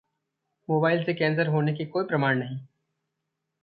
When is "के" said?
1.73-1.85